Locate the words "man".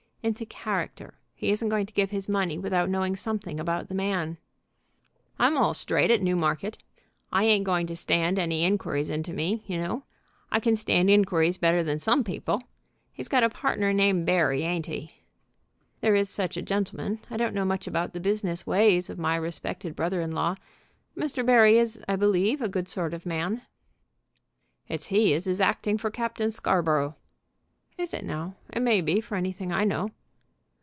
3.95-4.37, 23.29-23.63